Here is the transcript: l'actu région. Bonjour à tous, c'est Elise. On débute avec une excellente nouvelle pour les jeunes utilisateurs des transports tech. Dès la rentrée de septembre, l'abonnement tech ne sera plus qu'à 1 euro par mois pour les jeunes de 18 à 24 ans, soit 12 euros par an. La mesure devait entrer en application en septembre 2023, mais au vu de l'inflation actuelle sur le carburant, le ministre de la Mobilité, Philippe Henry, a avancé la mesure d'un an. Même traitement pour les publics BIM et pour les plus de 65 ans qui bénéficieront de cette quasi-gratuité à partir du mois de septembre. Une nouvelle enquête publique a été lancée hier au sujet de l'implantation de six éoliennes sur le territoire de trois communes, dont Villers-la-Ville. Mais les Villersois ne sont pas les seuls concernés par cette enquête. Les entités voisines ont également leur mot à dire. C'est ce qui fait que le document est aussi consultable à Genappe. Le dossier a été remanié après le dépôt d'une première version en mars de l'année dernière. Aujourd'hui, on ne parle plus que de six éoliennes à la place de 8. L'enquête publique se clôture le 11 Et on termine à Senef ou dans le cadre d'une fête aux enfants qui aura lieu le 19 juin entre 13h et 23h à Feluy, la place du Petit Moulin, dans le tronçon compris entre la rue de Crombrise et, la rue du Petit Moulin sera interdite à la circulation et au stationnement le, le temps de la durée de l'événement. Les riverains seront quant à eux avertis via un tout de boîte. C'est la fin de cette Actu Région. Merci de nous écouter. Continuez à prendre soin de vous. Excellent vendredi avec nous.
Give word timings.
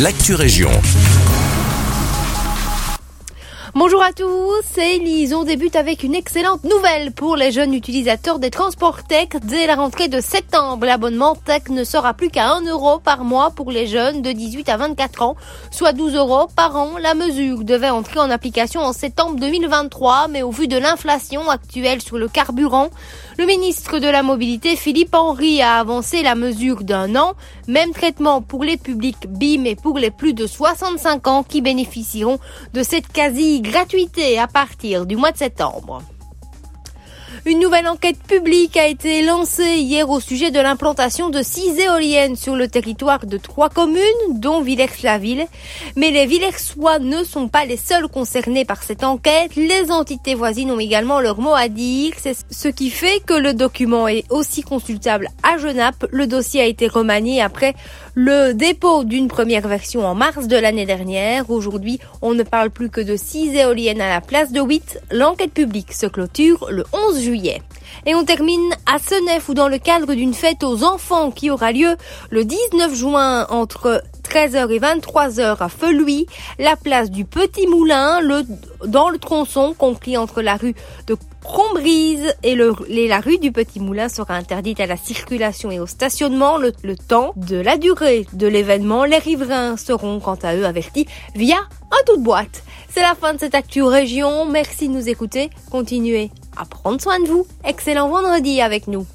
l'actu 0.00 0.34
région. 0.34 0.70
Bonjour 3.74 4.02
à 4.02 4.12
tous, 4.12 4.60
c'est 4.70 4.96
Elise. 4.96 5.32
On 5.32 5.44
débute 5.44 5.76
avec 5.76 6.02
une 6.02 6.14
excellente 6.14 6.62
nouvelle 6.62 7.10
pour 7.10 7.36
les 7.36 7.50
jeunes 7.50 7.72
utilisateurs 7.72 8.38
des 8.38 8.50
transports 8.50 9.02
tech. 9.04 9.28
Dès 9.44 9.66
la 9.66 9.76
rentrée 9.76 10.08
de 10.08 10.20
septembre, 10.20 10.84
l'abonnement 10.84 11.34
tech 11.34 11.70
ne 11.70 11.82
sera 11.82 12.12
plus 12.12 12.28
qu'à 12.28 12.52
1 12.52 12.66
euro 12.66 12.98
par 12.98 13.24
mois 13.24 13.50
pour 13.50 13.70
les 13.70 13.86
jeunes 13.86 14.20
de 14.20 14.30
18 14.30 14.68
à 14.68 14.76
24 14.76 15.22
ans, 15.22 15.36
soit 15.70 15.94
12 15.94 16.16
euros 16.16 16.48
par 16.54 16.76
an. 16.76 16.98
La 17.00 17.14
mesure 17.14 17.64
devait 17.64 17.88
entrer 17.88 18.20
en 18.20 18.28
application 18.28 18.82
en 18.82 18.92
septembre 18.92 19.40
2023, 19.40 20.28
mais 20.28 20.42
au 20.42 20.50
vu 20.50 20.68
de 20.68 20.76
l'inflation 20.76 21.48
actuelle 21.48 22.02
sur 22.02 22.18
le 22.18 22.28
carburant, 22.28 22.90
le 23.38 23.46
ministre 23.46 23.98
de 24.00 24.06
la 24.06 24.22
Mobilité, 24.22 24.76
Philippe 24.76 25.14
Henry, 25.14 25.62
a 25.62 25.78
avancé 25.78 26.22
la 26.22 26.34
mesure 26.34 26.84
d'un 26.84 27.16
an. 27.16 27.32
Même 27.68 27.92
traitement 27.92 28.42
pour 28.42 28.64
les 28.64 28.76
publics 28.76 29.26
BIM 29.26 29.64
et 29.64 29.76
pour 29.76 29.98
les 29.98 30.10
plus 30.10 30.34
de 30.34 30.46
65 30.46 31.26
ans 31.26 31.42
qui 31.42 31.62
bénéficieront 31.62 32.38
de 32.74 32.82
cette 32.82 33.08
quasi-gratuité 33.62 34.38
à 34.38 34.46
partir 34.46 35.06
du 35.06 35.16
mois 35.16 35.32
de 35.32 35.36
septembre. 35.36 36.02
Une 37.44 37.58
nouvelle 37.58 37.88
enquête 37.88 38.22
publique 38.22 38.76
a 38.76 38.86
été 38.86 39.22
lancée 39.22 39.78
hier 39.78 40.08
au 40.08 40.20
sujet 40.20 40.50
de 40.50 40.60
l'implantation 40.60 41.28
de 41.28 41.42
six 41.42 41.78
éoliennes 41.78 42.36
sur 42.36 42.54
le 42.54 42.68
territoire 42.68 43.26
de 43.26 43.36
trois 43.36 43.68
communes, 43.68 44.02
dont 44.30 44.60
Villers-la-Ville. 44.60 45.46
Mais 45.96 46.10
les 46.10 46.26
Villersois 46.26 46.98
ne 47.00 47.24
sont 47.24 47.48
pas 47.48 47.64
les 47.64 47.76
seuls 47.76 48.08
concernés 48.08 48.64
par 48.64 48.82
cette 48.82 49.02
enquête. 49.02 49.56
Les 49.56 49.90
entités 49.90 50.34
voisines 50.34 50.70
ont 50.70 50.78
également 50.78 51.20
leur 51.20 51.40
mot 51.40 51.54
à 51.54 51.68
dire. 51.68 52.12
C'est 52.16 52.36
ce 52.50 52.68
qui 52.68 52.90
fait 52.90 53.20
que 53.26 53.34
le 53.34 53.54
document 53.54 54.06
est 54.06 54.24
aussi 54.30 54.62
consultable 54.62 55.28
à 55.42 55.58
Genappe. 55.58 56.06
Le 56.10 56.26
dossier 56.26 56.60
a 56.60 56.66
été 56.66 56.86
remanié 56.86 57.42
après 57.42 57.74
le 58.14 58.52
dépôt 58.52 59.04
d'une 59.04 59.28
première 59.28 59.66
version 59.66 60.06
en 60.06 60.14
mars 60.14 60.46
de 60.46 60.56
l'année 60.56 60.86
dernière. 60.86 61.50
Aujourd'hui, 61.50 61.98
on 62.20 62.34
ne 62.34 62.42
parle 62.42 62.70
plus 62.70 62.90
que 62.90 63.00
de 63.00 63.16
six 63.16 63.54
éoliennes 63.56 64.00
à 64.00 64.08
la 64.08 64.20
place 64.20 64.52
de 64.52 64.60
8. 64.60 65.00
L'enquête 65.10 65.52
publique 65.52 65.92
se 65.92 66.06
clôture 66.06 66.68
le 66.70 66.84
11 66.92 67.21
Et 68.04 68.14
on 68.14 68.24
termine 68.24 68.74
à 68.86 68.98
Senef 68.98 69.48
ou 69.48 69.54
dans 69.54 69.68
le 69.68 69.78
cadre 69.78 70.14
d'une 70.14 70.34
fête 70.34 70.64
aux 70.64 70.82
enfants 70.82 71.30
qui 71.30 71.50
aura 71.50 71.72
lieu 71.72 71.96
le 72.30 72.44
19 72.44 72.94
juin 72.94 73.46
entre 73.48 74.02
13h 74.24 74.70
et 74.70 74.80
23h 74.80 75.58
à 75.60 75.68
Feluy, 75.68 76.26
la 76.58 76.76
place 76.76 77.10
du 77.10 77.24
Petit 77.24 77.66
Moulin, 77.66 78.20
dans 78.86 79.08
le 79.08 79.18
tronçon 79.18 79.74
compris 79.76 80.16
entre 80.16 80.42
la 80.42 80.56
rue 80.56 80.74
de 81.06 81.16
Crombrise 81.44 82.34
et, 82.42 82.54
la 82.54 83.20
rue 83.20 83.38
du 83.38 83.52
Petit 83.52 83.80
Moulin 83.80 84.08
sera 84.08 84.34
interdite 84.34 84.80
à 84.80 84.86
la 84.86 84.96
circulation 84.96 85.70
et 85.70 85.80
au 85.80 85.86
stationnement 85.86 86.56
le, 86.56 86.72
le 86.82 86.96
temps 86.96 87.34
de 87.36 87.56
la 87.56 87.76
durée 87.76 88.26
de 88.32 88.46
l'événement. 88.46 89.04
Les 89.04 89.18
riverains 89.18 89.76
seront 89.76 90.18
quant 90.18 90.38
à 90.42 90.56
eux 90.56 90.64
avertis 90.64 91.06
via 91.34 91.58
un 91.58 92.04
tout 92.06 92.16
de 92.16 92.22
boîte. 92.22 92.62
C'est 92.88 93.02
la 93.02 93.14
fin 93.14 93.34
de 93.34 93.40
cette 93.40 93.54
Actu 93.54 93.82
Région. 93.82 94.46
Merci 94.46 94.88
de 94.88 94.94
nous 94.94 95.08
écouter. 95.08 95.50
Continuez 95.70 96.30
à 96.56 96.64
prendre 96.64 97.00
soin 97.00 97.20
de 97.20 97.28
vous. 97.28 97.46
Excellent 97.64 98.08
vendredi 98.08 98.60
avec 98.60 98.86
nous. 98.86 99.06